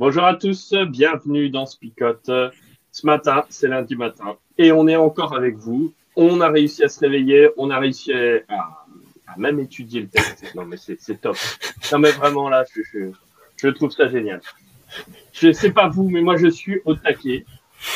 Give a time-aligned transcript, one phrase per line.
[0.00, 2.30] Bonjour à tous, bienvenue dans Spicote.
[2.90, 5.92] Ce matin, c'est lundi matin et on est encore avec vous.
[6.16, 8.86] On a réussi à se réveiller, on a réussi à,
[9.36, 10.54] même étudier le texte.
[10.54, 11.36] Non mais c'est top.
[11.92, 13.10] Non mais vraiment là, je,
[13.58, 14.40] je, trouve ça génial.
[15.34, 17.44] Je sais pas vous, mais moi je suis au taquet.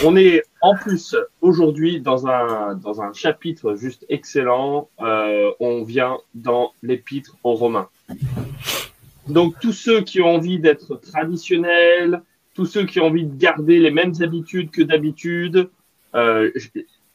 [0.05, 4.91] On est en plus aujourd'hui dans un, dans un chapitre juste excellent.
[5.00, 7.89] Euh, on vient dans l'épître aux Romains.
[9.28, 12.22] Donc tous ceux qui ont envie d'être traditionnels,
[12.55, 15.70] tous ceux qui ont envie de garder les mêmes habitudes que d'habitude,
[16.14, 16.50] euh,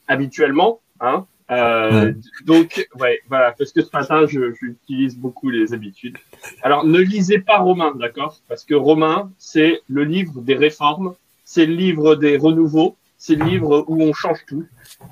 [0.07, 1.25] habituellement, hein.
[1.51, 2.13] Euh,
[2.45, 6.17] donc, ouais, voilà, parce que ce matin, j'utilise beaucoup les habitudes.
[6.61, 8.37] Alors, ne lisez pas Romain, d'accord?
[8.47, 13.45] Parce que Romain, c'est le livre des réformes, c'est le livre des renouveaux, c'est le
[13.45, 14.65] livre où on change tout.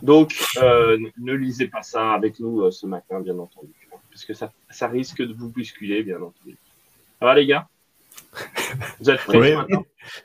[0.03, 3.73] Donc, euh, ne lisez pas ça avec nous euh, ce matin, bien entendu,
[4.11, 6.55] parce que ça, ça risque de vous bousculer, bien entendu.
[7.19, 7.67] Ça va, les gars?
[8.99, 9.55] Vous êtes prêts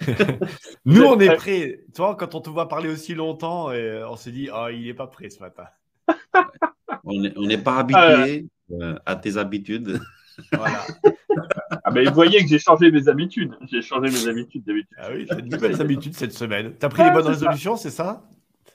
[0.84, 1.80] Nous, on est prêts?
[1.94, 4.94] Toi, quand on te voit parler aussi longtemps, et on se dit, oh, il n'est
[4.94, 5.64] pas prêt ce matin.
[7.04, 10.00] on n'est pas habitué euh, à tes habitudes.
[10.52, 10.84] Voilà.
[11.84, 13.54] ah ben, vous voyez que j'ai changé mes habitudes.
[13.70, 14.96] J'ai changé mes habitudes d'habitude.
[14.98, 16.74] Ah oui, j'ai de nouvelles habitudes cette semaine.
[16.78, 18.22] Tu as pris les bonnes résolutions, c'est ça?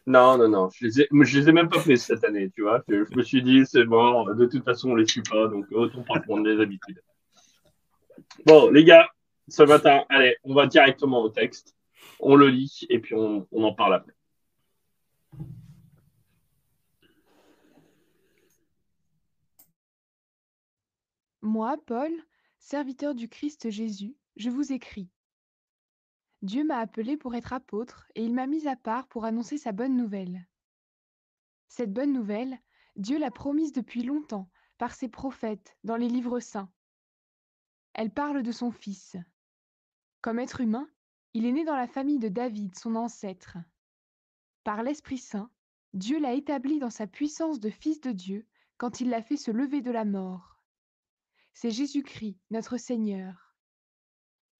[0.05, 0.69] Non, non, non.
[0.73, 2.81] Je les, ai, je les ai même pas prises cette année, tu vois.
[2.87, 6.03] Je, me suis dit, c'est bon, de toute façon, on les suit pas, donc autant
[6.03, 7.01] pas prendre les habitudes.
[8.45, 9.09] Bon, les gars,
[9.47, 11.75] ce matin, allez, on va directement au texte.
[12.19, 14.13] On le lit et puis on, en parle après.
[21.41, 22.11] Moi, Paul,
[22.59, 25.09] serviteur du Christ Jésus, je vous écris.
[26.41, 29.71] Dieu m'a appelé pour être apôtre et il m'a mis à part pour annoncer sa
[29.71, 30.47] bonne nouvelle.
[31.67, 32.57] Cette bonne nouvelle,
[32.95, 36.69] Dieu l'a promise depuis longtemps par ses prophètes dans les livres saints.
[37.97, 39.17] Elle parle de son fils.
[40.21, 40.87] Comme être humain,
[41.33, 43.57] il est né dans la famille de David, son ancêtre.
[44.63, 45.49] Par l'Esprit Saint,
[45.95, 48.45] Dieu l'a établi dans sa puissance de Fils de Dieu
[48.77, 50.61] quand il l'a fait se lever de la mort.
[51.53, 53.55] C'est Jésus-Christ, notre Seigneur.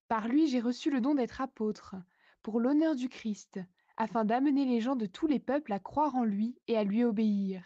[0.08, 1.94] Par lui j'ai reçu le don d'être apôtre,
[2.42, 3.60] pour l'honneur du Christ,
[3.96, 7.04] afin d'amener les gens de tous les peuples à croire en lui et à lui
[7.04, 7.64] obéir.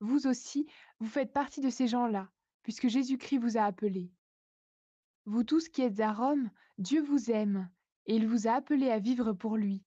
[0.00, 0.66] Vous aussi,
[0.98, 2.30] vous faites partie de ces gens-là,
[2.62, 4.14] puisque Jésus-Christ vous a appelés.
[5.24, 7.70] Vous tous qui êtes à Rome, Dieu vous aime,
[8.06, 9.84] et il vous a appelé à vivre pour lui.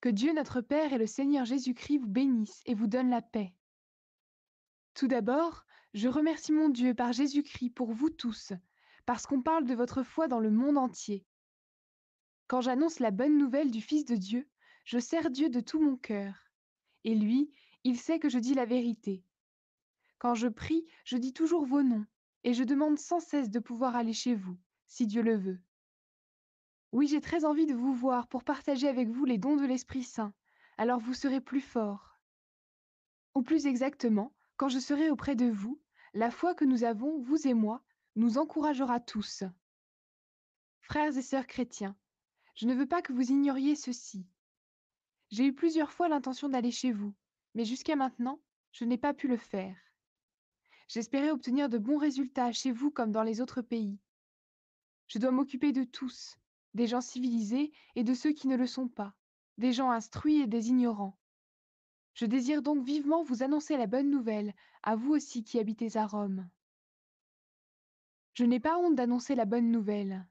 [0.00, 3.54] Que Dieu notre Père et le Seigneur Jésus-Christ vous bénissent et vous donnent la paix.
[4.94, 8.54] Tout d'abord, je remercie mon Dieu par Jésus-Christ pour vous tous,
[9.04, 11.26] parce qu'on parle de votre foi dans le monde entier.
[12.46, 14.48] Quand j'annonce la bonne nouvelle du Fils de Dieu,
[14.86, 16.50] je sers Dieu de tout mon cœur.
[17.04, 17.52] Et lui,
[17.84, 19.22] il sait que je dis la vérité.
[20.18, 22.06] Quand je prie, je dis toujours vos noms,
[22.44, 25.60] et je demande sans cesse de pouvoir aller chez vous, si Dieu le veut.
[26.92, 30.02] Oui, j'ai très envie de vous voir pour partager avec vous les dons de l'Esprit
[30.02, 30.32] Saint,
[30.78, 32.18] alors vous serez plus forts.
[33.34, 35.80] Ou plus exactement, quand je serai auprès de vous,
[36.14, 37.82] la foi que nous avons, vous et moi,
[38.16, 39.44] nous encouragera tous.
[40.80, 41.96] Frères et sœurs chrétiens,
[42.56, 44.26] je ne veux pas que vous ignoriez ceci.
[45.30, 47.14] J'ai eu plusieurs fois l'intention d'aller chez vous,
[47.54, 48.40] mais jusqu'à maintenant,
[48.72, 49.76] je n'ai pas pu le faire.
[50.90, 53.96] J'espérais obtenir de bons résultats chez vous comme dans les autres pays.
[55.06, 56.36] Je dois m'occuper de tous,
[56.74, 59.14] des gens civilisés et de ceux qui ne le sont pas,
[59.56, 61.16] des gens instruits et des ignorants.
[62.14, 64.52] Je désire donc vivement vous annoncer la bonne nouvelle,
[64.82, 66.50] à vous aussi qui habitez à Rome.
[68.34, 70.26] Je n'ai pas honte d'annoncer la bonne nouvelle.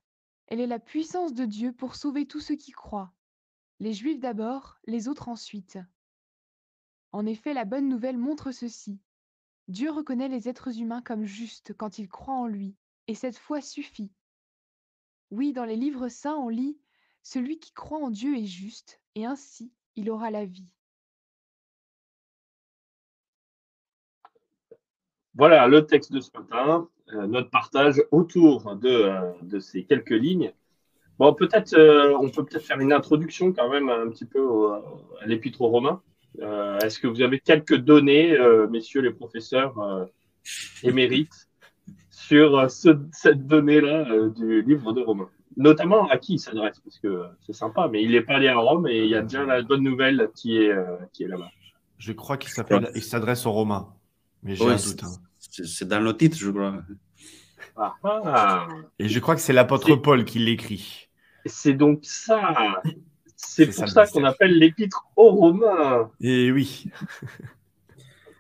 [0.48, 3.14] Elle est la puissance de Dieu pour sauver tous ceux qui croient,
[3.80, 5.80] les Juifs d'abord, les autres ensuite.
[7.14, 9.00] En effet, la bonne nouvelle montre ceci.
[9.70, 12.76] Dieu reconnaît les êtres humains comme justes quand ils croient en lui,
[13.08, 14.12] et cette foi suffit.
[15.30, 16.80] Oui, dans les livres saints, on lit
[17.22, 20.66] Celui qui croit en Dieu est juste, et ainsi il aura la vie.
[25.36, 30.10] Voilà le texte de ce matin, euh, notre partage autour de, euh, de, ces quelques
[30.10, 30.52] lignes.
[31.20, 34.74] Bon, peut-être, euh, on peut peut-être faire une introduction quand même un petit peu
[35.22, 36.02] à l'épître aux Romains.
[36.42, 40.06] Euh, Est-ce que vous avez quelques données, euh, messieurs les professeurs euh,
[40.84, 41.48] émérites,
[42.12, 46.80] sur euh, ce- cette donnée-là euh, du livre de Romains Notamment à qui il s'adresse,
[46.80, 49.16] parce que euh, c'est sympa, mais il n'est pas allé à Rome et il y
[49.16, 51.50] a bien la bonne nouvelle qui est, euh, qui est là-bas.
[51.98, 53.90] Je crois qu'il s'adresse aux Romains.
[54.44, 55.04] Mais j'ai Oui, un c'est- doute.
[55.04, 55.64] hein.
[55.66, 56.76] c'est dans le titre, je crois.
[57.76, 58.68] Ah, ah.
[59.00, 61.10] Et je crois que c'est l'apôtre Paul qui l'écrit.
[61.46, 62.82] C'est donc ça.
[63.42, 66.10] C'est ça, pour ça qu'on appelle l'épître aux Romains.
[66.20, 66.86] Et oui.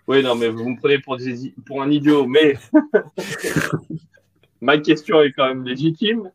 [0.08, 2.58] Oui, non, mais vous me prenez pour, des- pour un idiot, mais
[4.62, 6.32] ma question est quand même légitime.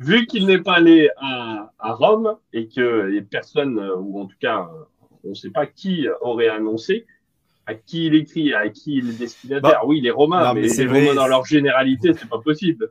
[0.00, 4.26] Vu qu'il n'est pas allé à, à Rome et que les personnes, euh, ou en
[4.26, 4.84] tout cas, euh,
[5.24, 7.06] on ne sait pas qui aurait annoncé,
[7.66, 9.80] à qui il écrit, à qui il est destinataire.
[9.80, 12.90] Bah, oui, les Romains, non, mais, les vrai, Romains dans leur généralité, c'est pas possible.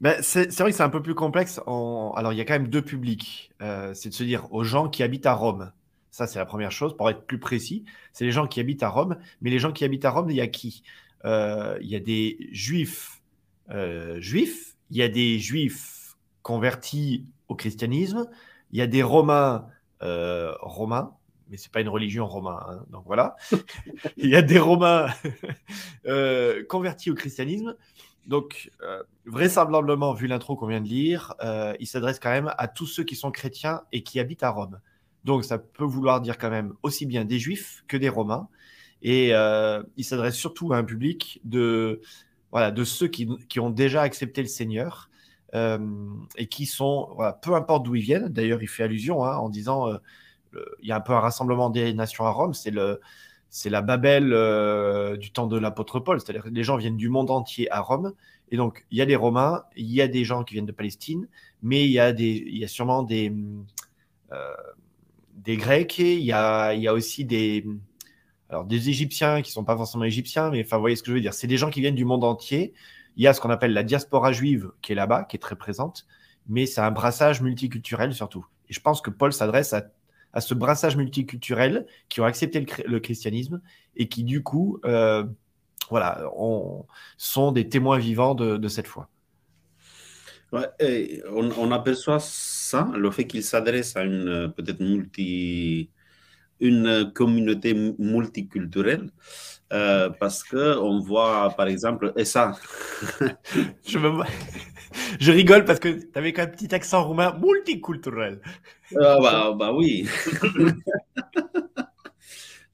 [0.00, 1.60] Ben, c'est vrai que c'est un peu plus complexe.
[1.66, 2.12] En...
[2.16, 3.50] Alors, il y a quand même deux publics.
[3.62, 5.72] Euh, c'est de se dire aux gens qui habitent à Rome.
[6.10, 6.96] Ça, c'est la première chose.
[6.96, 9.16] Pour être plus précis, c'est les gens qui habitent à Rome.
[9.40, 10.82] Mais les gens qui habitent à Rome, il y a qui?
[11.24, 13.20] Euh, Il y a des juifs
[13.70, 14.76] euh, juifs.
[14.90, 18.28] Il y a des juifs convertis au christianisme.
[18.72, 19.66] Il y a des romains
[20.02, 21.12] euh, romains.
[21.50, 22.60] Mais c'est pas une religion romain.
[22.68, 22.84] hein.
[22.90, 23.36] donc voilà.
[24.16, 25.06] il y a des romains
[26.06, 27.74] euh, convertis au christianisme.
[28.28, 32.68] Donc, euh, vraisemblablement, vu l'intro qu'on vient de lire, euh, il s'adresse quand même à
[32.68, 34.80] tous ceux qui sont chrétiens et qui habitent à Rome.
[35.24, 38.48] Donc, ça peut vouloir dire quand même aussi bien des juifs que des romains.
[39.00, 42.02] Et euh, il s'adresse surtout à un public de,
[42.84, 43.26] ceux qui,
[43.58, 45.08] ont déjà accepté le Seigneur
[45.54, 48.28] et qui sont, peu importe d'où ils viennent.
[48.28, 49.88] D'ailleurs, il fait allusion hein, en disant,
[50.82, 52.52] il y a un peu un rassemblement des nations à Rome.
[52.52, 53.00] C'est le,
[53.50, 57.08] c'est la Babel euh, du temps de l'apôtre Paul, c'est-à-dire que les gens viennent du
[57.08, 58.12] monde entier à Rome.
[58.50, 60.72] Et donc, il y a des Romains, il y a des gens qui viennent de
[60.72, 61.28] Palestine,
[61.62, 63.32] mais il y a, des, il y a sûrement des,
[64.32, 64.54] euh,
[65.36, 67.66] des Grecs, il y a, il y a aussi des,
[68.50, 71.14] alors, des Égyptiens qui sont pas forcément égyptiens, mais enfin, vous voyez ce que je
[71.14, 71.34] veux dire.
[71.34, 72.72] C'est des gens qui viennent du monde entier.
[73.16, 75.56] Il y a ce qu'on appelle la diaspora juive qui est là-bas, qui est très
[75.56, 76.06] présente,
[76.48, 78.46] mais c'est un brassage multiculturel surtout.
[78.68, 79.90] Et je pense que Paul s'adresse à,
[80.32, 83.60] à ce brassage multiculturel qui ont accepté le, chr- le christianisme
[83.96, 85.24] et qui, du coup, euh,
[85.90, 86.86] voilà, ont-
[87.18, 89.10] sont des témoins vivants de, de cette foi.
[90.52, 95.90] Ouais, et on, on aperçoit ça, le fait qu'il s'adresse à une peut-être multi,
[96.60, 99.10] une communauté mu- multiculturelle,
[99.72, 102.52] euh, parce que on voit par exemple, et ça,
[103.86, 104.24] Je, me-
[105.20, 108.40] je rigole parce que tu avais quand même un petit accent roumain multiculturel.
[109.00, 110.08] Ah bah, bah oui.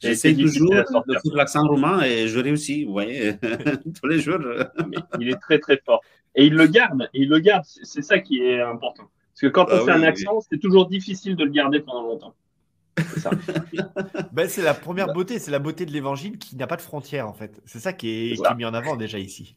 [0.00, 3.34] J'essaie toujours de faire l'accent roumain et je réussis, vous voyez,
[4.00, 4.38] tous les jours.
[4.88, 6.02] Mais il est très très fort.
[6.34, 7.64] Et il le garde, et il le garde.
[7.64, 9.04] C'est ça qui est important.
[9.32, 11.80] Parce que quand on Ah fait un oui, accent, c'est toujours difficile de le garder
[11.80, 12.34] pendant longtemps.
[12.98, 13.30] C'est ça.
[14.32, 17.28] Ben, c'est la première beauté, c'est la beauté de l'évangile qui n'a pas de frontières
[17.28, 17.60] en fait.
[17.64, 19.56] C'est ça qui est mis en avant déjà ici.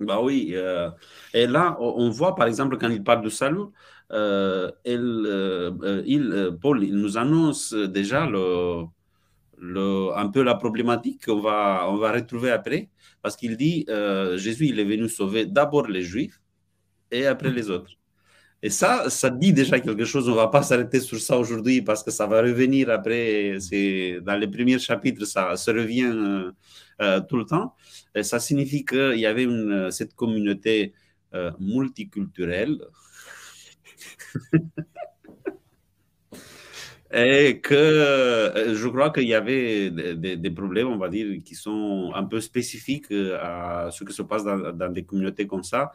[0.00, 0.52] Bah oui.
[0.54, 0.90] euh,
[1.34, 3.66] et là, on voit par exemple quand il parle de salut,
[4.12, 8.88] euh, euh, il, Paul, il nous annonce déjà un
[10.32, 12.88] peu la problématique qu'on va, retrouver après,
[13.22, 13.84] parce qu'il dit
[14.36, 16.40] Jésus, il est venu sauver d'abord les Juifs
[17.10, 17.99] et après les autres.
[18.62, 20.28] Et ça, ça dit déjà quelque chose.
[20.28, 23.56] On ne va pas s'arrêter sur ça aujourd'hui parce que ça va revenir après.
[23.58, 26.52] C'est dans les premiers chapitres, ça, ça revient euh,
[27.00, 27.74] euh, tout le temps.
[28.22, 30.92] Ça signifie qu'il y avait une, cette communauté
[31.32, 32.80] euh, multiculturelle
[37.12, 42.10] et que euh, je crois qu'il y avait des, problèmes, on va dire, qui sont
[42.16, 45.92] un peu spécifiques euh, à ce qui se passe dans des communautés comme ça.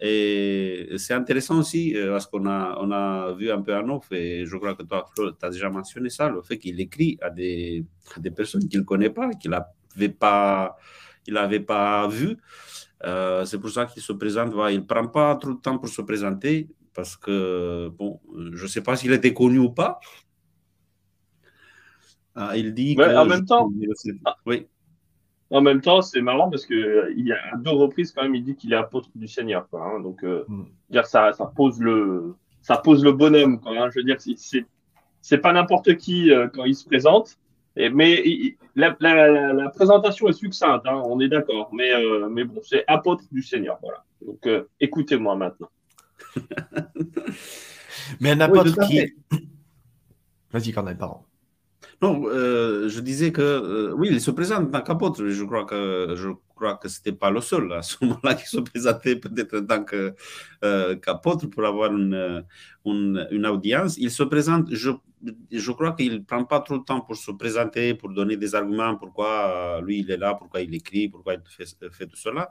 [0.00, 4.44] Et c'est intéressant aussi parce qu'on a, on a vu un peu en off, et
[4.44, 7.30] je crois que toi, Flo, tu as déjà mentionné ça, le fait qu'il écrit à
[7.30, 7.84] des,
[8.14, 10.76] à des personnes qu'il ne connaît pas, qu'il n'avait pas,
[11.26, 12.36] il avait pas vues.
[13.04, 14.52] Euh, c'est pour ça qu'il se présente.
[14.52, 18.20] voilà, il ne prend pas trop de temps pour se présenter parce que, bon,
[18.52, 19.98] je ne sais pas s'il était connu ou pas.
[22.34, 23.16] Ah, il dit Ouais, que.
[23.16, 23.70] en même temps-
[24.44, 24.66] Oui.
[25.50, 28.22] En même temps, c'est marrant parce que euh, il y a à deux reprises quand
[28.22, 29.68] même, il dit qu'il est apôtre du Seigneur.
[29.68, 30.00] Quoi, hein.
[30.00, 30.64] donc, euh, Mm.
[30.90, 33.60] dire ça, ça pose le, ça pose le bonhomme.
[33.60, 33.90] Quoi, hein.
[33.90, 34.64] Je veux dire, c'est-
[35.20, 37.38] c'est, pas n'importe qui euh, quand il se présente.
[37.76, 41.68] Et, mais il- la, la, la, la présentation est succincte, hein, on est d'accord.
[41.72, 43.78] Mais, euh, mais bon, c'est apôtre du Seigneur.
[43.82, 44.02] Voilà.
[44.26, 45.68] Donc, euh, écoutez-moi maintenant.
[48.20, 49.14] Mais un apôtre à qui.
[50.52, 51.20] Vas-y, Cornel, pardon.
[52.02, 55.26] Non, euh, je disais que euh, oui, il se présente en tant qu'apôtre.
[55.26, 58.46] Je crois que je crois que ce n'était pas le seul à ce moment-là qui
[58.46, 59.84] se présentait peut-être en tant
[61.00, 62.44] qu'apôtre pour avoir une,
[62.84, 63.96] une, une, audience.
[63.98, 64.90] Il se présente, je
[65.50, 68.54] je crois qu'il ne prend pas trop de temps pour se présenter, pour donner des
[68.54, 72.50] arguments, pourquoi euh, lui il est là, pourquoi il écrit, pourquoi il fait, tout cela.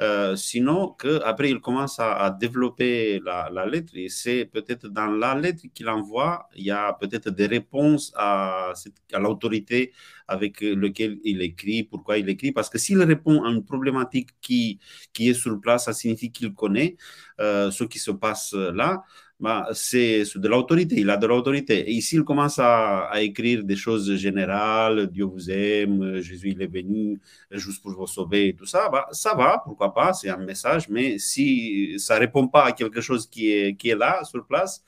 [0.00, 5.62] Euh, sinon, qu'après il commence à, développer la, lettre et c'est peut-être dans la lettre
[5.74, 8.72] qu'il envoie, il y a peut-être des réponses à,
[9.14, 9.92] l'autorité
[10.28, 12.52] avec lequel il écrit, pourquoi il écrit.
[12.52, 14.78] Parce que s'il répond à une problématique qui,
[15.12, 16.96] qui est sur place, ça signifie qu'il connaît
[17.40, 19.04] euh, ce qui se passe là
[19.38, 21.80] bah, c'est de l'autorité, il a de l'autorité.
[21.90, 26.66] Et ici, il commence à, écrire des choses générales, Dieu vous aime, Jésus il est
[26.66, 30.38] venu juste pour vous sauver, et tout ça, bah, ça va, pourquoi pas, c'est un
[30.38, 34.24] message, mais si ça ne répond pas à quelque chose qui est, qui est là,
[34.24, 34.82] sur place,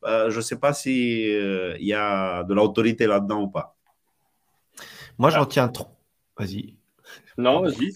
[0.00, 3.76] bah, je ne sais pas s'il il euh, y a de l'autorité là-dedans ou pas.
[5.18, 5.88] Moi, j'en tiens trop.
[6.36, 6.81] Vas-y.
[7.38, 7.92] Non, vas-y.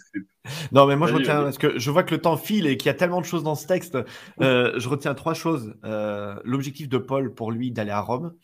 [0.73, 2.87] Non, mais moi, je retiens, parce que je vois que le temps file et qu'il
[2.87, 3.99] y a tellement de choses dans ce texte.
[4.41, 5.75] Euh, je retiens trois choses.
[5.85, 8.35] Euh, l'objectif de Paul, pour lui, d'aller à Rome,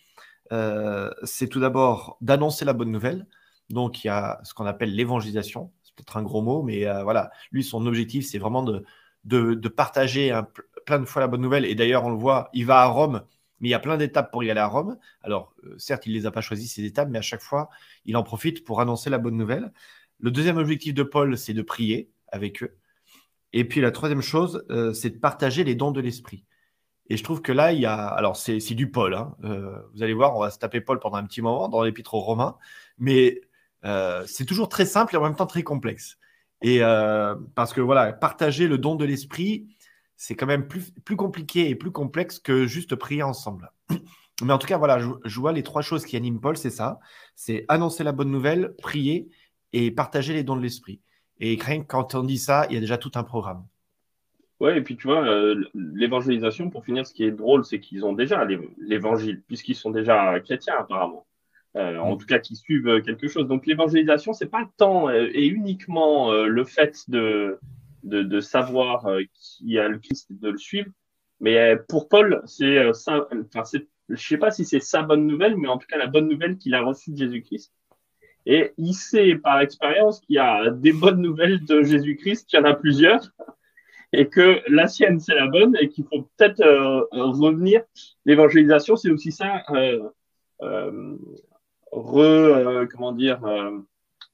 [0.53, 3.27] euh, c'est tout d'abord d'annoncer la bonne nouvelle.
[3.71, 5.73] Donc, il y a ce qu'on appelle l'évangélisation.
[5.83, 7.31] C'est peut-être un gros mot, mais voilà.
[7.53, 8.85] Lui, son objectif, c'est vraiment de,
[9.25, 10.39] de, partager
[10.85, 11.65] plein de fois la bonne nouvelle.
[11.65, 13.23] Et d'ailleurs, on le voit, il va à Rome,
[13.61, 14.99] mais il y a plein d'étapes pour y aller à Rome.
[15.23, 17.71] Alors, certes, il ne les a pas choisies, ces étapes, mais à chaque fois,
[18.05, 19.73] il en profite pour annoncer la bonne nouvelle.
[20.23, 22.79] Le deuxième objectif de Paul, c'est de prier avec eux.
[23.53, 26.45] Et puis la troisième chose, euh, c'est de partager les dons de l'esprit.
[27.11, 28.07] Et je trouve que là, il y a.
[28.07, 29.15] Alors, c'est du Paul.
[29.15, 29.35] Hein.
[29.45, 32.15] Euh, vous allez voir, on va se taper Paul pendant un petit moment dans l'épître
[32.15, 32.57] aux Romains.
[32.99, 33.41] Mais
[33.85, 36.19] euh, c'est toujours très simple et en même temps très complexe.
[36.63, 36.79] Et
[37.57, 39.67] parce que voilà, partager le don de l'esprit,
[40.17, 43.73] c'est quand même plus, compliqué et plus complexe que juste prier ensemble.
[44.45, 47.01] Mais en tout cas, voilà, je vois les trois choses qui animent Paul, c'est ça.
[47.35, 49.29] C'est annoncer la bonne nouvelle, prier
[49.73, 51.01] et partager les dons de l'esprit.
[51.39, 53.65] Et quand on dit ça, il y a déjà tout un programme.
[54.63, 58.05] Ouais, et puis tu vois, euh, l'évangélisation, pour finir, ce qui est drôle, c'est qu'ils
[58.05, 58.47] ont déjà
[58.79, 61.27] l'évangile, puisqu'ils sont déjà chrétiens apparemment.
[61.75, 62.19] Euh, en mm.
[62.19, 63.49] tout cas, qui suivent quelque chose.
[63.49, 67.59] Donc l'évangélisation, c'est pas tant euh, et uniquement le fait de,
[68.05, 70.93] de, de savoir qui a le Christ et de le suivre,
[71.41, 73.27] mais pour Paul, c'est ça.
[73.53, 73.65] Enfin,
[74.09, 76.57] je sais pas si c'est sa bonne nouvelle, mais en tout cas la bonne nouvelle
[76.57, 77.73] qu'il a reçue de Jésus-Christ.
[78.47, 82.63] Et il sait par expérience qu'il y a des bonnes nouvelles de Jésus-Christ, qu'il y
[82.63, 83.31] en a plusieurs,
[84.13, 87.83] et que la sienne, c'est la bonne, et qu'il faut peut-être euh, revenir.
[88.27, 90.01] L'évangélisation, c'est aussi ça, euh,
[90.63, 91.17] euh,
[91.91, 93.79] re, euh, comment dire, euh,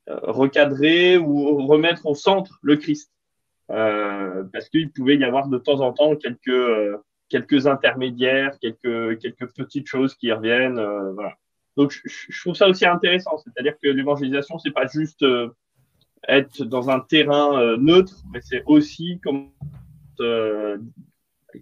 [0.07, 3.12] recadrer ou remettre au centre le Christ.
[3.69, 6.99] parce qu'il pouvait y avoir de temps en temps quelques,
[7.29, 10.81] quelques intermédiaires, quelques, quelques petites choses qui reviennent.
[11.15, 11.35] voilà.
[11.79, 13.39] Donc, je, trouve ça aussi intéressant.
[13.39, 15.49] C'est-à-dire que l'évangélisation, c'est pas juste euh,
[16.27, 19.53] être dans un terrain euh, neutre, mais c'est aussi comme
[20.19, 20.77] euh,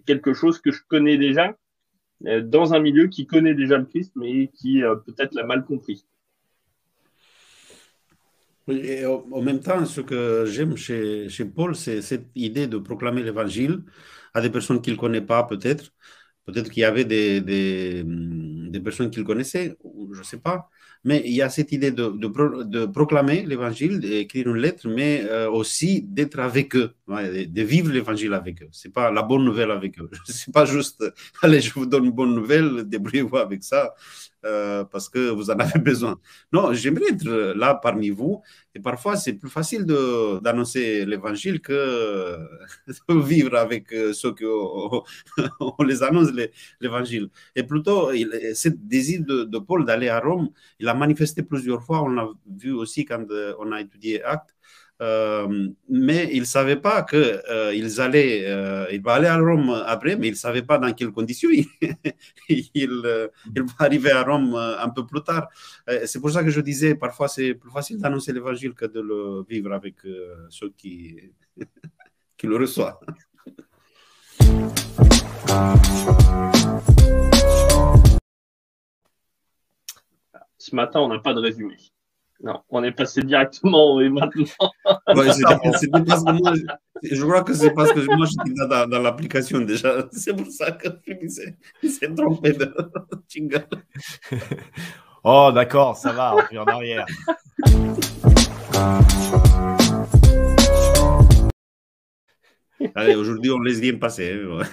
[0.07, 1.55] quelque chose que je connais déjà
[2.45, 6.03] dans un milieu qui connaît déjà le Christ, mais qui peut-être l'a mal compris.
[8.67, 13.83] Et en même temps, ce que j'aime chez, Paul, c'est cette idée de proclamer l'évangile
[14.33, 15.93] à des personnes qu'il ne connaît pas, peut-être,
[16.47, 18.03] Peut-être qu'il y avait des,
[18.77, 19.77] des personnes qu'il connaissait,
[20.13, 20.69] je ne sais pas.
[21.03, 25.23] Mais il y a cette idée de, de, de proclamer l'évangile, d'écrire une lettre, mais
[25.25, 28.69] euh, aussi d'être avec eux, de, vivre l'évangile avec eux.
[28.71, 30.09] Ce n'est pas la bonne nouvelle avec eux.
[30.25, 31.03] Ce n'est pas juste,
[31.41, 33.93] allez, je vous donne une bonne nouvelle, débrouillez-vous avec ça.
[34.45, 36.19] Euh, parce que vous en avez besoin.
[36.53, 38.41] Non, j'aimerais être là parmi vous.
[38.75, 42.37] Et parfois, c'est plus facile d'annoncer l'évangile que
[43.09, 44.45] de vivre avec euh, ceux qui
[45.59, 46.29] on, les annonce
[46.79, 47.29] l'évangile.
[47.55, 51.83] Et plutôt, il, ce désir de, de Paul d'aller à Rome, il a manifesté plusieurs
[51.83, 52.03] fois.
[52.03, 54.53] On l'a vu aussi quand euh, on a étudié Actes.
[54.99, 59.69] Euh, mais il ne savait pas qu'il euh, allaient, euh, il va aller à Rome
[59.85, 61.49] après, mais il ne savait pas dans quelles conditions
[62.49, 63.27] il, il, va
[63.77, 65.49] arriver à Rome un peu plus tard.
[66.05, 69.45] c'est pour ça que je disais, parfois c'est plus facile d'annoncer l'évangile que de le
[69.47, 69.95] vivre avec
[70.49, 71.19] ceux qui
[72.43, 72.99] le reçoivent.
[80.57, 81.77] Ce matin, on n'a pas de résumé.
[82.43, 84.45] Non, on est passé directement au et maintenant.
[85.15, 86.53] Ouais, c'était parce que moi,
[87.01, 90.07] je crois que c'est parce que moi, j'étais dans, dans l'application déjà.
[90.11, 92.71] C'est pour ça que il s'est trompé de
[93.29, 93.65] jingle.
[95.23, 97.07] oh, d'accord, ça va, on fait en arrière.
[102.93, 104.25] Allez, aujourd'hui, on laisse bien passer.
[104.25, 104.63] et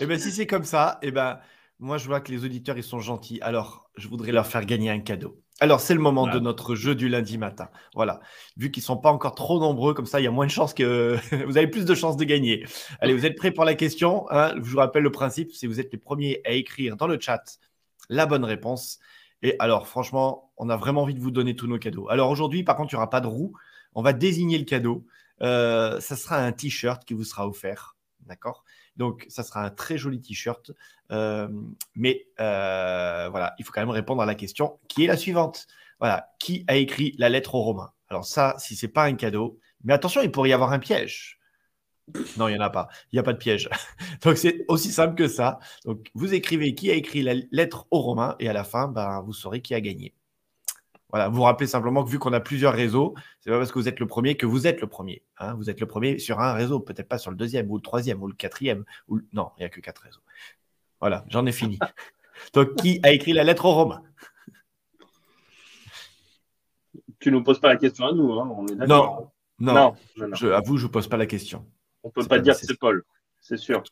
[0.00, 1.40] eh bien, si c'est comme ça, et eh ben,
[1.84, 3.38] moi, je vois que les auditeurs, ils sont gentils.
[3.42, 5.38] Alors, je voudrais leur faire gagner un cadeau.
[5.60, 7.68] Alors, c'est le moment de notre jeu du lundi matin.
[7.94, 8.20] Voilà.
[8.56, 10.50] Vu qu'ils ne sont pas encore trop nombreux, comme ça, il y a moins de
[10.50, 11.18] chances que.
[11.46, 12.64] vous avez plus de chances de gagner.
[13.00, 14.54] Allez, vous êtes prêts pour la question hein?
[14.56, 17.58] Je vous rappelle le principe si vous êtes les premiers à écrire dans le chat
[18.08, 18.98] la bonne réponse.
[19.42, 22.08] Et alors, franchement, on a vraiment envie de vous donner tous nos cadeaux.
[22.08, 23.52] Alors, aujourd'hui, par contre, il n'y aura pas de roue.
[23.94, 25.04] On va désigner le cadeau.
[25.42, 27.94] Euh, ça sera un t-shirt qui vous sera offert.
[28.20, 28.64] D'accord?
[28.96, 30.72] Donc, ça sera un très joli t-shirt.
[31.10, 31.48] Euh,
[31.94, 35.66] mais euh, voilà, il faut quand même répondre à la question qui est la suivante.
[36.00, 39.58] Voilà, qui a écrit la lettre aux Romains Alors ça, si c'est pas un cadeau,
[39.84, 41.38] mais attention, il pourrait y avoir un piège.
[42.36, 42.88] Non, il n'y en a pas.
[43.12, 43.68] Il n'y a pas de piège.
[44.22, 45.58] Donc, c'est aussi simple que ça.
[45.84, 49.22] Donc, vous écrivez qui a écrit la lettre aux Romains et à la fin, ben,
[49.22, 50.14] vous saurez qui a gagné.
[51.14, 53.78] Voilà, vous vous rappelez simplement que vu qu'on a plusieurs réseaux, c'est pas parce que
[53.78, 55.22] vous êtes le premier que vous êtes le premier.
[55.38, 55.54] Hein.
[55.54, 58.20] Vous êtes le premier sur un réseau, peut-être pas sur le deuxième ou le troisième
[58.20, 58.84] ou le quatrième.
[59.06, 59.20] Ou...
[59.32, 60.22] Non, il n'y a que quatre réseaux.
[60.98, 61.78] Voilà, j'en ai fini.
[62.52, 64.02] Donc, qui a écrit la lettre aux Romains
[67.20, 69.30] Tu ne nous poses pas la question à nous, hein, on est Non,
[69.60, 69.94] non,
[70.32, 71.64] Je, à vous, je ne pose pas la question.
[72.02, 73.04] On ne peut pas, dire que c'est Paul,
[73.40, 73.84] c'est sûr.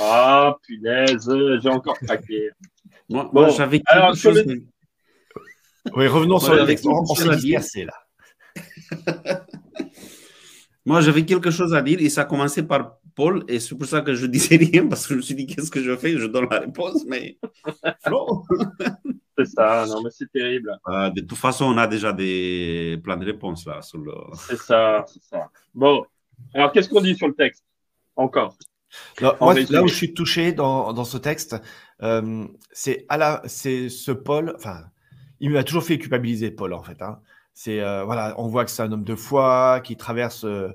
[0.00, 1.30] Ah, punaise,
[1.62, 2.50] j'ai encore craqué.
[3.10, 4.44] Moi, j'avais quelque chose.
[5.96, 6.86] Oui, revenons sur le texte.
[6.86, 7.94] On, s'est dispersé là.
[10.86, 13.86] Moi, j'avais quelque chose à dire et ça a commencé par Paul et c'est pour
[13.86, 16.16] ça que je disais rien parce que je me suis dit qu'est-ce que je fais?
[16.16, 17.38] Je donne la réponse, mais
[19.36, 20.78] c'est ça, non, mais c'est terrible.
[20.88, 23.82] Euh, de toute façon, on a déjà des plein de réponses là.
[23.82, 24.14] Sur le...
[24.36, 25.50] C'est ça, c'est ça.
[25.74, 26.04] Bon,
[26.54, 27.64] alors qu'est-ce qu'on dit sur le texte?
[28.16, 28.56] Encore
[29.20, 31.56] moi, là où je suis touché dans, dans ce texte,
[32.02, 33.06] euh, c'est
[33.88, 34.54] ce Paul.
[34.56, 34.84] Enfin,
[35.40, 37.00] il m'a toujours fait culpabiliser, Paul, en fait.
[37.02, 37.20] Hein.
[37.54, 40.72] C'est euh, voilà, on voit que c'est un homme de foi qui traverse euh,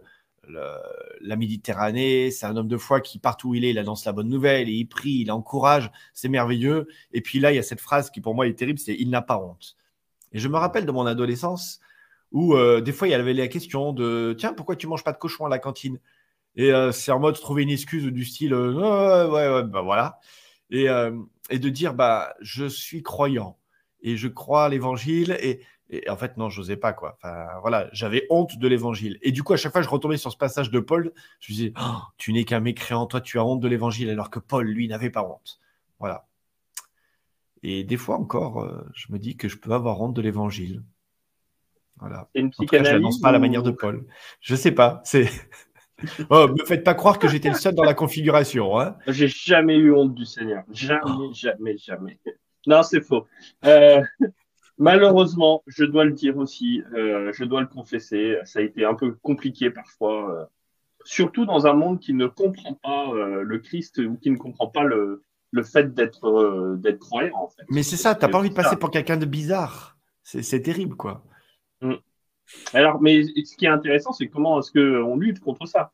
[1.22, 2.32] la Méditerranée.
[2.32, 4.70] C'est un homme de foi qui partout où il est, il annonce la bonne nouvelle
[4.70, 5.92] et il prie, il encourage.
[6.14, 6.88] C'est merveilleux.
[7.12, 9.10] Et puis là, il y a cette phrase qui pour moi est terrible, c'est il
[9.10, 9.76] n'a pas honte.
[10.32, 11.80] Et je me rappelle de mon adolescence
[12.32, 15.18] où des fois il y avait la question de tiens pourquoi tu manges pas de
[15.18, 16.00] cochon à la cantine?
[16.56, 20.20] Et euh, c'est en mode trouver une excuse du style euh, ouais, ouais, bah voilà.
[20.70, 21.16] Et, euh,
[21.50, 23.58] et, de dire bah je suis croyant
[24.02, 25.62] et je crois à l'évangile et,
[26.10, 27.18] en fait non j'osais pas quoi.
[27.22, 30.32] Enfin voilà j'avais honte de l'évangile et du coup à chaque fois je retombais sur
[30.32, 33.46] ce passage de Paul je me disais oh, tu n'es qu'un mécréant toi tu as
[33.46, 35.60] honte de l'évangile alors que Paul lui n'avait pas honte.
[36.00, 36.26] Voilà.
[37.62, 40.84] Et des fois encore je me dis que je peux avoir honte de l'évangile.
[42.00, 42.28] Voilà.
[42.34, 42.90] Une psychanalyse.
[42.90, 44.06] je l'annonce pas à la manière de Paul.
[44.42, 45.02] Je sais pas.
[45.06, 45.30] C'est
[46.30, 48.80] oh, me faites pas croire que j'étais le seul dans la configuration.
[48.80, 48.96] Hein.
[49.08, 50.64] J'ai jamais eu honte du Seigneur.
[50.72, 52.20] Jamais, jamais, jamais.
[52.68, 53.28] Non, c'est faux.
[53.66, 54.02] Euh,
[54.78, 58.96] malheureusement, je dois le dire aussi, euh, je dois le confesser, ça a été un
[58.96, 60.46] peu compliqué parfois, euh,
[61.04, 64.84] surtout dans un monde qui ne comprend pas le Christ ou qui ne comprend pas
[64.84, 67.36] le, le fait d'être d'être croyant.
[67.36, 67.64] En fait.
[67.70, 69.98] Mais c'est ça, t'as pas envie de passer pour quelqu'un de bizarre.
[70.24, 71.24] C'est terrible, quoi.
[71.82, 71.94] Mm.
[72.74, 75.92] Alors, mais ce qui est intéressant, c'est comment est-ce qu'on lutte contre ça?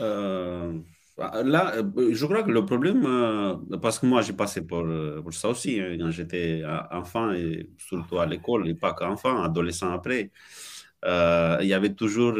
[0.00, 0.72] Euh,
[1.18, 1.74] Là,
[2.10, 4.84] je crois que le problème, euh, parce que moi j'ai passé pour,
[5.22, 9.90] pour ça aussi hein, quand j'étais enfant et surtout à l'école, et pas qu'enfant, adolescent
[9.92, 10.30] après.
[11.04, 12.34] Euh, il y avait toujours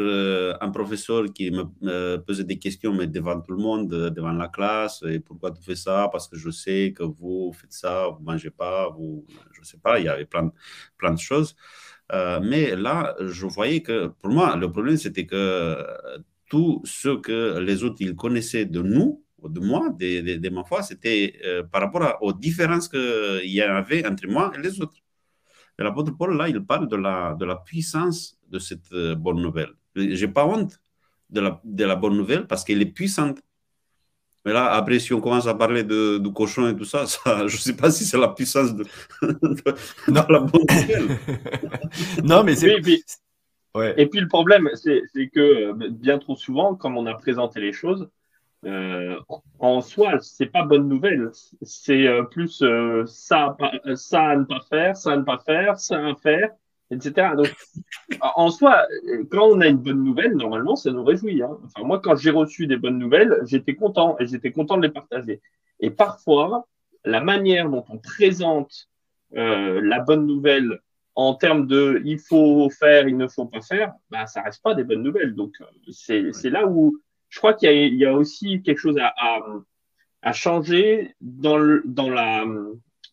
[0.61, 5.03] un professeur qui me posait des questions, mais devant tout le monde, devant la classe.
[5.07, 6.09] Et pourquoi tu fais ça?
[6.11, 9.99] Parce que je sais que vous faites ça, vous mangez pas, vous, je sais pas.
[9.99, 10.51] Il y avait plein,
[10.97, 11.55] plein de choses.
[12.13, 16.17] Euh, mais là, je voyais que pour moi, le problème, c'était que euh,
[16.49, 21.33] tout ce que les autres ils connaissaient de nous, de moi, de, ma foi, c'était
[21.43, 24.97] euh, par rapport aux différences qu'il y avait entre moi et les autres.
[25.79, 29.71] Et l'apôtre Paul, là, il parle de la, de la puissance de cette bonne nouvelle.
[29.95, 30.79] Je n'ai pas honte
[31.31, 33.41] de la, de la bonne nouvelle parce qu'elle est puissante.
[34.45, 37.47] Mais là, après, si on commence à parler de, du cochon et tout ça, ça
[37.47, 38.85] je ne sais pas si c'est la puissance de,
[40.07, 41.17] la bonne nouvelle.
[42.23, 42.75] non, mais c'est.
[43.75, 43.95] Ouais.
[43.97, 45.01] Et puis le problème, c'est
[45.33, 48.07] que euh, bien trop souvent, comme on a présenté les choses,
[48.65, 49.19] euh,
[49.59, 51.31] en soi, c'est pas bonne nouvelle.
[51.61, 53.57] C'est euh, plus euh, ça,
[53.95, 56.49] ça à ne pas faire, ça à ne pas faire, ça à faire
[56.93, 57.31] etc.
[57.35, 57.53] Donc,
[58.21, 58.85] en soi,
[59.31, 61.41] quand on a une bonne nouvelle, normalement, ça nous réjouit.
[61.41, 61.57] Hein.
[61.65, 64.91] Enfin, moi, quand j'ai reçu des bonnes nouvelles, j'étais content et j'étais content de les
[64.91, 65.41] partager.
[65.79, 66.67] Et parfois,
[67.05, 68.89] la manière dont on présente
[69.35, 70.79] euh, la bonne nouvelle
[71.15, 74.73] en termes de il faut faire, il ne faut pas faire, bah, ça reste pas
[74.73, 75.35] des bonnes nouvelles.
[75.35, 79.13] Donc, euh, c'est là où je crois qu'il y, y, a aussi quelque chose à,
[79.17, 79.39] à,
[80.21, 82.45] à changer dans, le, dans la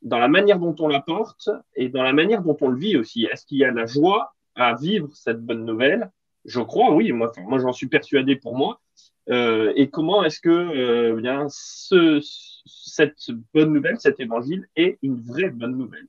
[0.03, 2.97] dans la manière dont on la porte et dans la manière dont on le vit
[2.97, 3.25] aussi.
[3.25, 6.11] Est-ce qu'il y a la joie à vivre cette bonne nouvelle?
[6.45, 7.13] Je crois, oui.
[7.13, 8.81] Moi, moi j'en suis persuadé pour moi.
[9.29, 12.21] Euh, et comment est-ce que euh, eh bien, ce,
[12.65, 16.09] cette bonne nouvelle, cet évangile est une vraie bonne nouvelle,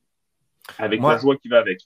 [0.79, 1.81] avec la joie qui va avec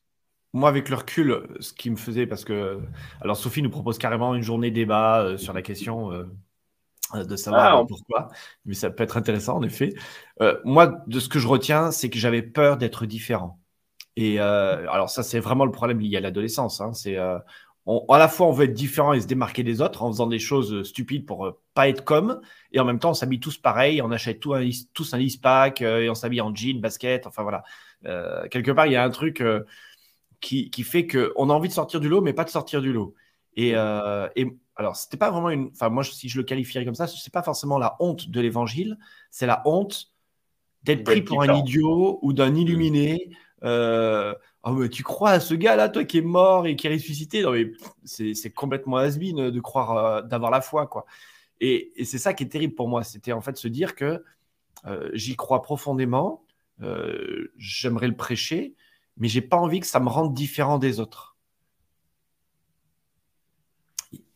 [0.53, 2.79] moi, avec le recul, ce qui me faisait, parce que.
[3.19, 6.11] Alors, Sophie nous propose carrément une journée débat euh, sur la question
[7.23, 8.29] de savoir ah, pourquoi,
[8.65, 9.93] mais ça peut être intéressant, en effet.
[10.63, 13.59] moi, de ce que je retiens, c'est que j'avais peur d'être différent.
[14.15, 16.81] Et alors, ça, c'est vraiment le problème lié à l'adolescence.
[16.81, 16.93] Hein.
[16.93, 20.27] c'est à la fois on veut être différent et se démarquer des autres en faisant
[20.27, 23.39] des choses euh, stupides pour euh, pas être comme, et en même temps on s'habille
[23.39, 26.53] tous pareil, on achète tout un, tous un list pack euh, et on s'habille en
[26.53, 27.63] jean, basket, enfin voilà.
[28.49, 29.43] quelque part il y a un truc
[30.41, 32.93] qui, qui, fait qu'on a envie de sortir du lot, mais pas de sortir du
[32.93, 33.15] lot.
[33.55, 37.07] Et, et alors c'était pas vraiment une, enfin moi si je le qualifierais comme ça,
[37.07, 38.97] c'est pas forcément la honte de l'évangile,
[39.31, 40.11] c'est la honte
[40.83, 43.29] d'être pris pour un idiot ou d'un illuminé.
[44.67, 47.43] Oh, mais tu crois à ce gars-là, toi qui est mort et qui est ressuscité?
[47.43, 47.71] Non, mais
[48.03, 51.05] c'est complètement has de croire, euh, d'avoir la foi, quoi.
[51.61, 53.03] Et, c'est ça qui est terrible pour moi.
[53.03, 54.23] C'était en fait se dire que
[54.87, 56.43] euh, j'y crois profondément,
[56.81, 58.73] euh, j'aimerais le prêcher,
[59.17, 61.34] mais j'ai pas envie que ça me rende différent des autres.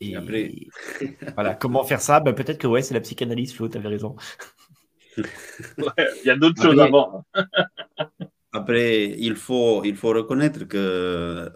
[0.01, 0.53] Et, après...
[1.35, 2.19] voilà, comment faire ça?
[2.19, 4.15] Ben, Peut-être que ouais, c'est la psychanalyse, Flo, tu avais raison.
[5.17, 7.25] Il y a d'autres choses avant.
[8.51, 11.51] Après, il faut, il faut reconnaître que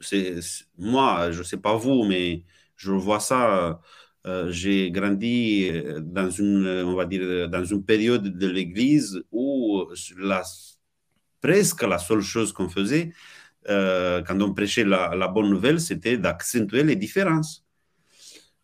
[0.00, 0.38] c'est,
[0.78, 2.44] moi, je ne sais pas vous, mais
[2.76, 3.80] je vois ça.
[4.24, 9.84] Euh, j'ai grandi dans une, on va dire, dans une période de l'Église où
[10.16, 10.42] la,
[11.40, 13.12] presque la seule chose qu'on faisait
[13.68, 17.64] euh, quand on prêchait la, bonne nouvelle, c'était d'accentuer les différences.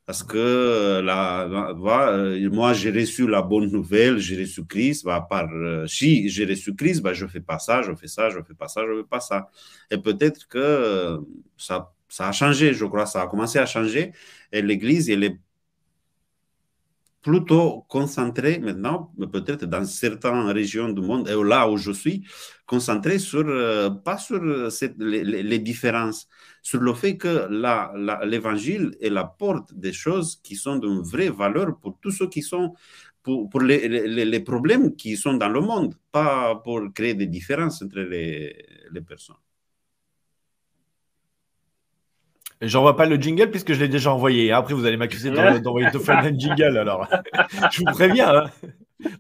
[0.06, 5.04] Parce que euh, euh, moi, j'ai reçu la bonne nouvelle, j'ai reçu Christ.
[5.04, 5.48] Par,
[5.86, 8.42] si j'ai reçu Christ, bah, je ne fais pas ça, je fais ça, je ne
[8.42, 9.50] fais pas ça, je ne fais pas ça.
[9.90, 11.18] Et peut-être que
[11.58, 14.12] ça, ça a changé, je crois, ça a commencé à changer.
[14.50, 15.38] Et l'Église, elle est
[17.22, 22.24] plutôt concentré maintenant, peut-être dans certaines régions du monde, et là où je suis,
[22.66, 26.28] concentré sur, euh, pas sur les, différences,
[26.62, 27.48] sur le fait que
[28.24, 32.42] l'évangile est la porte des choses qui sont d'une vraie valeur pour tous ceux qui
[32.42, 32.74] sont,
[33.22, 39.00] pour, les, problèmes qui sont dans le monde, pas pour créer des différences entre les
[39.06, 39.36] personnes.
[42.60, 44.50] J'envoie pas le jingle puisque je l'ai déjà envoyé.
[44.52, 46.76] Après, vous allez m'accuser d'envoyer deux fois un jingle.
[46.76, 47.06] Alors,
[47.70, 48.34] je vous préviens.
[48.34, 48.50] Hein.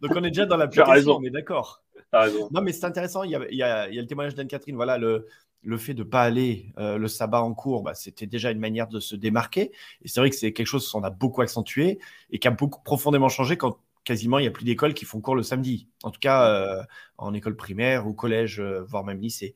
[0.02, 1.18] Donc, on est déjà dans la raison.
[1.20, 1.82] on est d'accord.
[2.12, 3.22] Non, mais c'est intéressant.
[3.22, 4.76] Il y, a, il, y a, il y a, le témoignage d'Anne-Catherine.
[4.76, 5.26] Voilà, le,
[5.62, 8.58] le fait de ne pas aller euh, le sabbat en cours, bah, c'était déjà une
[8.58, 9.72] manière de se démarquer.
[10.02, 11.98] Et c'est vrai que c'est quelque chose qu'on a beaucoup accentué
[12.30, 15.20] et qui a beaucoup profondément changé quand quasiment il n'y a plus d'écoles qui font
[15.20, 15.88] cours le samedi.
[16.02, 16.82] En tout cas, euh,
[17.18, 19.54] en école primaire ou collège, euh, voire même lycée.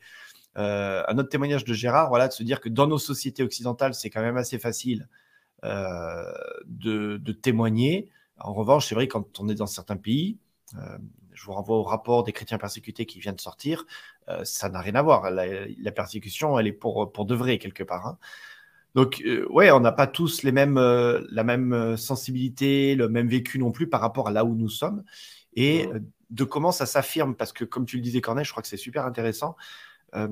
[0.59, 3.95] Euh, un autre témoignage de Gérard, voilà, de se dire que dans nos sociétés occidentales,
[3.95, 5.09] c'est quand même assez facile
[5.65, 6.23] euh,
[6.67, 8.09] de, témoigner.
[8.39, 10.39] En revanche, c'est vrai quand on est dans certains pays,
[10.77, 10.99] euh,
[11.33, 13.87] je vous renvoie au rapport des chrétiens persécutés qui vient de sortir,
[14.45, 15.31] ça n'a rien à voir.
[15.31, 18.07] La, persécution, elle est pour, pour de vrai quelque part.
[18.07, 18.19] Hein.
[18.95, 23.73] Donc, ouais, on n'a pas tous les mêmes, la même sensibilité, le même vécu non
[23.73, 25.05] plus par rapport à là où nous sommes.
[25.55, 25.89] Et
[26.31, 28.77] de comment ça s'affirme, parce que comme tu le disais, Cornet, je crois que c'est
[28.77, 29.57] super intéressant.
[30.15, 30.29] Euh,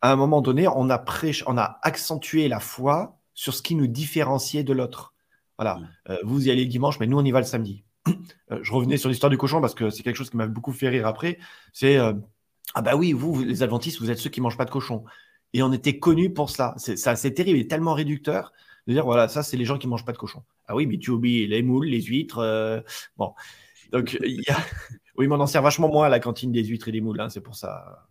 [0.00, 1.04] à un moment donné, on a,
[1.46, 5.14] on a accentué la foi sur ce qui nous différenciait de l'autre.
[5.58, 5.88] Voilà, mm.
[6.10, 7.84] euh, vous y allez le dimanche, mais nous, on y va le samedi.
[8.50, 10.72] Euh, je revenais sur l'histoire du cochon parce que c'est quelque chose qui m'a beaucoup
[10.72, 11.38] fait rire après.
[11.72, 11.98] C'est
[12.74, 15.04] Ah, bah oui, vous, les adventistes, vous êtes ceux qui mangent pas de cochon.
[15.52, 16.74] Et on était connus pour ça.
[16.78, 18.52] C'est terrible et tellement réducteur
[18.86, 20.42] de dire voilà, ça, c'est les gens qui mangent pas de cochon.
[20.66, 22.82] Ah oui, mais tu oublies les moules, les huîtres.
[23.16, 23.34] Bon.
[23.92, 24.56] Donc, il y a...
[25.16, 27.20] oui, mais on en sert vachement moins à la cantine des huîtres et des moules.
[27.20, 28.08] Hein, c'est pour ça.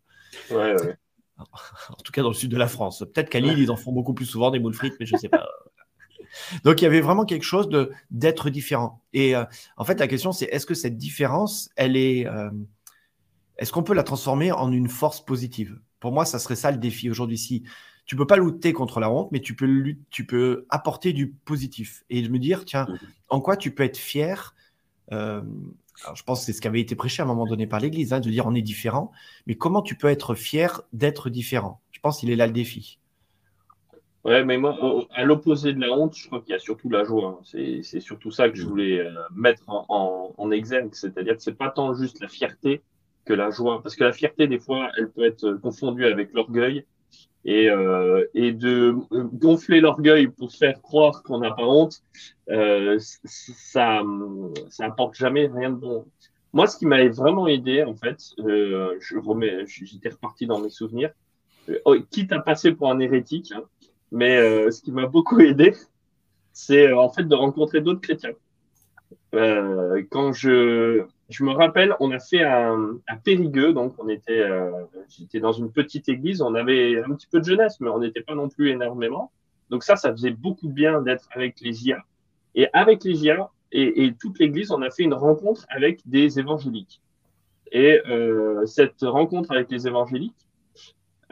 [1.39, 3.00] En tout cas, dans le sud de la France.
[3.00, 5.20] Peut-être qu'à Lille, ils en font beaucoup plus souvent des moules frites, mais je ne
[5.20, 5.48] sais pas.
[6.63, 9.04] Donc, il y avait vraiment quelque chose de d'être différent.
[9.13, 9.44] Et euh,
[9.78, 12.28] en fait, la question, c'est est-ce que cette différence, elle est.
[12.28, 12.50] Euh,
[13.58, 15.80] est-ce qu'on peut la transformer en une force positive?
[16.00, 17.38] Pour moi, ça serait ça le défi aujourd'hui.
[17.38, 17.63] Si
[18.06, 22.04] tu peux pas lutter contre la honte, mais tu peux, tu peux apporter du positif
[22.10, 22.98] et me dire, tiens, mmh.
[23.30, 24.56] en quoi tu peux être fier
[25.12, 25.41] euh,
[26.15, 28.13] je pense que c'est ce qui avait été prêché à un moment donné par l'Église,
[28.13, 29.12] hein, de dire on est différent,
[29.45, 31.82] mais comment tu peux être fier d'être différent?
[31.91, 32.99] Je pense qu'il est là le défi.
[34.23, 34.77] Ouais, mais moi,
[35.15, 37.39] à l'opposé de la honte, je crois qu'il y a surtout la joie.
[37.41, 37.82] Hein.
[37.84, 41.69] C'est surtout ça que je voulais euh, mettre en, en, exergue, c'est-à-dire que c'est pas
[41.69, 42.82] tant juste la fierté
[43.25, 46.86] que la joie, parce que la fierté, des fois, elle peut être confondue avec l'orgueil,
[47.45, 52.04] et, euh, et de gonfler l'orgueil pour faire croire qu'on n'a pas honte,
[52.49, 54.04] euh, ça,
[54.69, 56.06] ça apporte jamais rien de bon.
[56.54, 60.69] Moi, ce qui m'avait vraiment aidé, en fait, euh, je remets, j'étais reparti dans mes
[60.69, 61.12] souvenirs,
[61.69, 63.63] euh, oh, quitte à passer pour un hérétique, hein,
[64.12, 65.73] mais euh, ce qui m'a beaucoup aidé,
[66.54, 68.34] c'est en fait de rencontrer d'autres chrétiens.
[69.34, 74.39] Euh, quand je, je me rappelle, on a fait un, un Périgueux, donc on était,
[74.39, 74.72] euh,
[75.10, 78.22] j'étais dans une petite église, on avait un petit peu de jeunesse, mais on n'était
[78.22, 79.32] pas non plus énormément.
[79.70, 82.04] Donc ça, ça faisait beaucoup de bien d'être avec les GIA.
[82.56, 87.02] Et avec les GIA et, toute l'église, on a fait une rencontre avec des évangéliques.
[87.72, 90.50] Et euh, cette rencontre avec les évangéliques,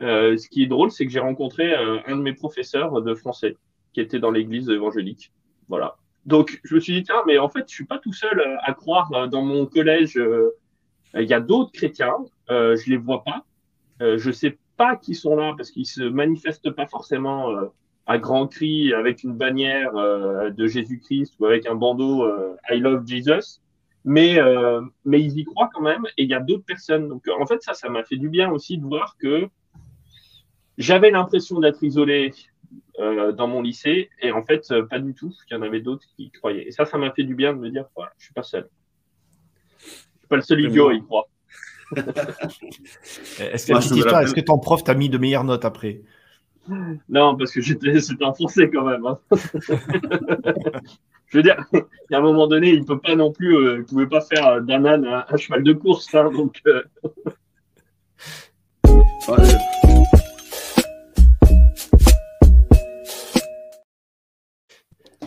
[0.01, 3.57] euh, ce qui est drôle, c'est que j'ai rencontré un de mes professeurs de français
[3.93, 5.33] qui était dans l'église évangélique.
[5.67, 5.97] Voilà.
[6.29, 8.55] Donc, je me suis dit, tiens, mais en fait, je suis pas tout seul euh,
[8.69, 10.15] à croire euh, dans mon collège.
[10.15, 10.51] euh,
[11.15, 12.17] Il y a d'autres chrétiens,
[12.51, 13.39] euh, je les vois pas.
[14.03, 17.39] Euh, je sais pas qui sont là parce qu'ils se manifestent pas forcément
[18.05, 19.91] à grands cris avec une bannière
[20.59, 22.25] de Jésus-Christ ou avec un bandeau
[22.69, 23.59] I love Jesus.
[24.05, 24.39] Mais,
[25.03, 27.09] mais ils y croient quand même et il y a d'autres personnes.
[27.09, 29.49] Donc, en fait, ça, ça m'a fait du bien aussi de voir que
[30.77, 32.31] j'avais l'impression d'être isolé
[32.99, 35.33] euh, dans mon lycée et en fait, euh, pas du tout.
[35.49, 36.67] Il y en avait d'autres qui y croyaient.
[36.67, 38.67] Et ça, ça m'a fait du bien de me dire, voilà, je suis pas seul.
[39.79, 41.25] Je suis pas le seul idiot à y croire.
[43.39, 46.01] Est-ce que, rappelle- est-ce que ton prof t'a mis de meilleures notes après?
[47.07, 49.05] Non, parce que j'étais, c'était en français quand même.
[49.05, 49.17] hein.
[51.27, 51.81] je veux dire, il
[52.11, 54.47] y a un moment donné, il peut pas non plus, euh, il pouvait pas faire
[54.47, 56.61] euh, d'un âne un, cheval de course, hein, donc.
[56.67, 56.83] euh,
[59.27, 59.88] Ouais,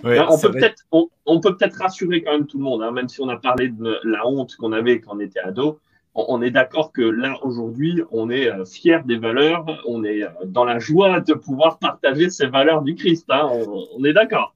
[0.03, 2.91] Ouais, on, peut peut-être, on, on peut peut-être rassurer quand même tout le monde, hein,
[2.91, 5.79] même si on a parlé de la honte qu'on avait quand on était ado.
[6.15, 10.23] On, on est d'accord que là, aujourd'hui, on est euh, fier des valeurs, on est
[10.23, 13.27] euh, dans la joie de pouvoir partager ces valeurs du Christ.
[13.31, 13.49] Hein,
[13.97, 14.55] on est d'accord.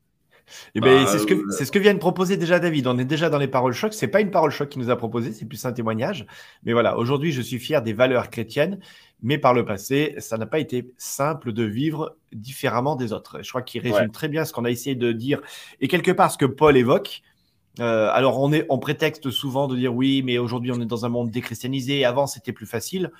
[0.75, 2.87] Eh ben, Bah, c'est ce que euh, c'est ce que vient de proposer déjà David.
[2.87, 3.95] On est déjà dans les paroles choc.
[3.95, 6.27] C'est pas une parole choc qui nous a proposé, c'est plus un témoignage.
[6.65, 8.79] Mais voilà, aujourd'hui, je suis fier des valeurs chrétiennes,
[9.23, 13.39] mais par le passé, ça n'a pas été simple de vivre différemment des autres.
[13.43, 14.09] Je crois qu'il résume Ouais.
[14.09, 15.41] très bien ce qu'on a essayé de dire
[15.81, 17.23] et quelque part ce que Paul évoque.
[17.79, 21.05] Euh, alors, on est on prétexte souvent de dire oui, mais aujourd'hui, on est dans
[21.05, 22.05] un monde déchristianisé.
[22.07, 23.11] Avant, c'était plus facile.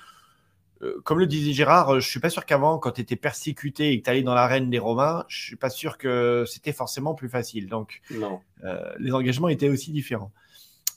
[0.81, 3.91] Euh, comme le disait Gérard, euh, je suis pas sûr qu'avant, quand tu étais persécuté
[3.91, 7.15] et que tu allais dans l'arène des Romains, je suis pas sûr que c'était forcément
[7.15, 7.67] plus facile.
[7.67, 8.41] Donc, Non.
[8.63, 10.31] euh, les engagements étaient aussi différents.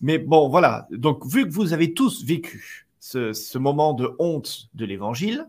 [0.00, 0.86] Mais bon, voilà.
[0.90, 5.46] Donc, vu que vous avez tous vécu ce, ce moment de honte de l'évangile,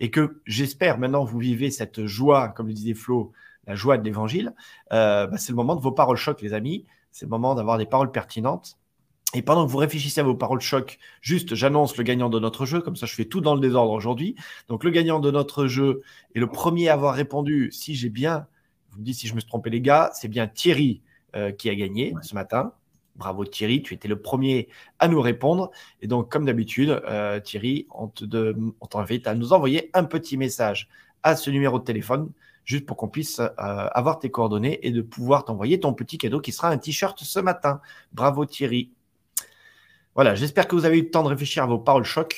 [0.00, 3.32] et que j'espère maintenant vous vivez cette joie, comme le disait Flo,
[3.66, 4.52] la joie de l'évangile,
[4.92, 6.84] euh, bah, c'est le moment de vos paroles choc, les amis.
[7.10, 8.76] C'est le moment d'avoir des paroles pertinentes.
[9.34, 12.66] Et pendant que vous réfléchissez à vos paroles choc, juste j'annonce le gagnant de notre
[12.66, 14.36] jeu, comme ça je fais tout dans le désordre aujourd'hui.
[14.68, 16.02] Donc le gagnant de notre jeu
[16.34, 18.46] est le premier à avoir répondu, si j'ai bien,
[18.92, 21.02] vous me dites si je me suis trompé les gars, c'est bien Thierry
[21.34, 22.72] euh, qui a gagné ce matin.
[23.16, 24.68] Bravo Thierry, tu étais le premier
[24.98, 25.70] à nous répondre.
[26.00, 28.08] Et donc comme d'habitude, euh, Thierry, on
[28.86, 30.88] t'invite à nous envoyer un petit message
[31.24, 32.30] à ce numéro de téléphone,
[32.64, 36.40] juste pour qu'on puisse euh, avoir tes coordonnées et de pouvoir t'envoyer ton petit cadeau
[36.40, 37.80] qui sera un t-shirt ce matin.
[38.12, 38.90] Bravo Thierry.
[40.14, 42.36] Voilà, j'espère que vous avez eu le temps de réfléchir à vos paroles choc,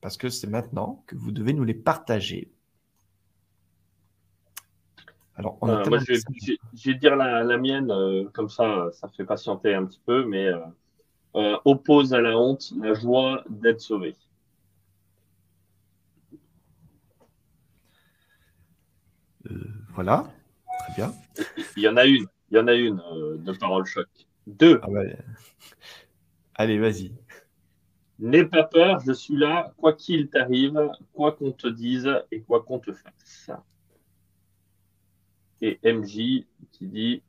[0.00, 2.50] parce que c'est maintenant que vous devez nous les partager.
[5.36, 6.18] Alors, on a Euh, moi, je vais,
[6.74, 10.46] je- dire la, la mienne, euh, comme ça, ça fait patienter un petit peu, mais
[10.46, 10.58] euh,
[11.36, 14.16] euh, oppose à la honte la joie d'être sauvé.
[19.94, 20.24] Voilà,
[20.80, 21.12] très bien.
[21.76, 24.08] Il y en a une, il y en a une euh, de parole choc.
[24.46, 25.16] Deux, Ah ouais.
[26.56, 27.12] Allez, vas-y.
[28.18, 32.62] n'aie pas peur, je suis là, quoi qu'il t'arrive, quoi qu'on te dise et quoi
[32.62, 33.50] qu'on te fasse.
[35.60, 37.22] Et MJ qui dit,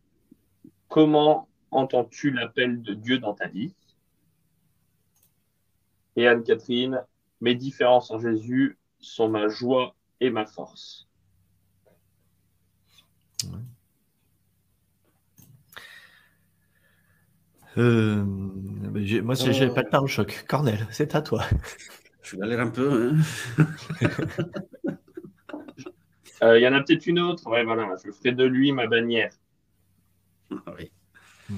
[0.88, 3.74] comment entends-tu l'appel de Dieu dans ta vie?
[6.16, 7.04] Et Anne-Catherine,
[7.42, 11.08] mes différences en Jésus sont ma joie et ma force.
[17.78, 18.24] Euh,
[18.96, 20.46] j'ai- moi, j'ai pas de parole choc.
[20.48, 21.44] Cornel, c'est à toi.
[22.24, 23.14] Je galère un peu.
[23.14, 23.68] hein.
[26.44, 28.88] Euh, Il y en a peut-être une autre, ouais, voilà, je ferai de lui ma
[28.88, 29.32] bannière.
[30.66, 30.92] Ah oui.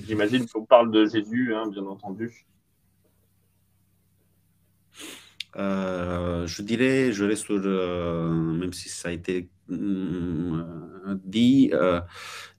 [0.05, 2.45] J'imagine qu'on parle de Jésus, hein, bien entendu.
[5.55, 11.99] Euh, je dirais, je reste sur, euh, même si ça a été hum, dit, euh,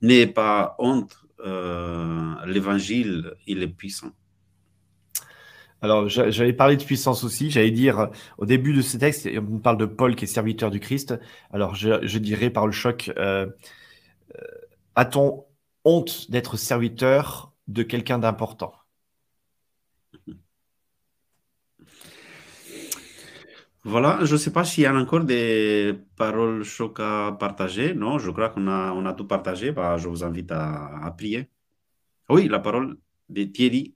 [0.02, 4.12] n'ayez pas honte, euh, l'évangile, il est puissant.
[5.80, 7.50] Alors, j'a- j'avais parlé de puissance aussi.
[7.50, 10.80] J'allais dire, au début de ce texte, on parle de Paul qui est serviteur du
[10.80, 11.14] Christ.
[11.52, 14.42] Alors, je, je dirais par le choc, euh, euh,
[14.96, 15.46] a-t-on
[15.84, 18.74] honte d'être serviteur de quelqu'un d'important?
[23.88, 27.94] Voilà, je ne sais pas s'il y a encore des paroles choc à partager.
[27.94, 29.72] Non, je crois qu'on a, on a tout partagé.
[29.72, 31.48] Bah, je vous invite à, à prier.
[32.28, 32.98] Oui, la parole
[33.30, 33.94] de Thierry.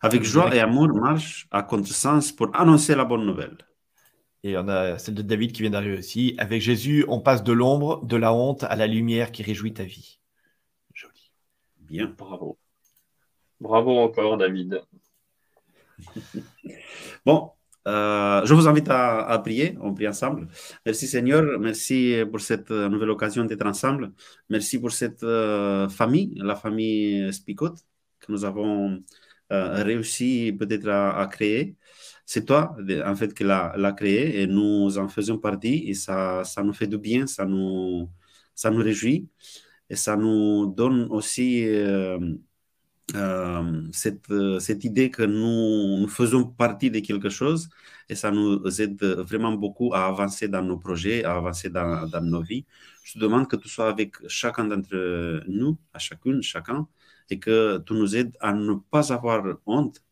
[0.00, 3.58] Avec joie et amour, marche à contresens pour annoncer la bonne nouvelle.
[4.42, 6.34] Et on a celle de David qui vient d'arriver aussi.
[6.38, 9.84] Avec Jésus, on passe de l'ombre, de la honte à la lumière qui réjouit ta
[9.84, 10.18] vie.
[10.94, 11.30] Joli.
[11.78, 12.12] Bien.
[12.18, 12.58] Bravo.
[13.60, 14.82] Bravo encore, David.
[17.26, 17.50] Bon,
[17.88, 20.46] euh, je vous invite à, prier, on prie ensemble.
[20.84, 24.12] Merci Seigneur, merci pour cette nouvelle occasion d'être ensemble.
[24.48, 27.74] Merci pour cette euh, famille, la famille Spicot,
[28.20, 29.02] que nous avons
[29.52, 31.76] euh, réussi peut-être à, créer.
[32.24, 36.72] C'est toi, en fait, qui l'a créé et nous en faisons partie et ça, nous
[36.74, 38.08] fait du bien, ça nous,
[38.64, 39.28] réjouit
[39.90, 42.34] et ça nous donne aussi euh, euh,
[43.92, 44.26] cette,
[44.60, 47.68] cette, idée que nous, faisons partie de quelque chose
[48.08, 52.42] et ça nous aide vraiment beaucoup à avancer dans nos projets, à avancer dans nos
[52.42, 52.64] vies.
[53.04, 56.88] Je te demande que tu sois avec chacun d'entre nous, à chacune, chacun,
[57.30, 60.02] et que tu nous aides à ne pas avoir honte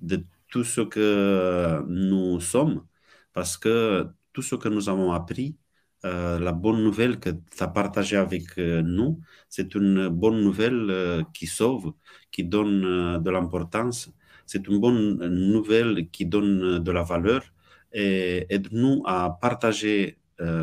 [0.00, 2.86] de tout ce que nous sommes,
[3.32, 5.56] parce que tout ce que nous avons appris,
[6.04, 10.86] euh, la bonne nouvelle que tu as partagée avec euh, nous, c'est une bonne nouvelle
[10.90, 11.92] euh, qui sauve,
[12.30, 14.10] qui donne de l'importance.
[14.46, 17.42] C'est une bonne nouvelle qui donne de la valeur
[17.92, 20.16] et aide-nous à partager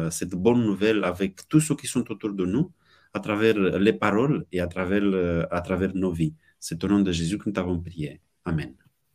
[0.09, 2.71] cette bonne nouvelle avec tous ceux qui sont autour de nous
[3.13, 6.33] à travers les paroles et à travers, à travers nos vies.
[6.59, 8.19] C'est au nom de Jésus que nous t'avons prié.
[8.43, 8.86] Amen.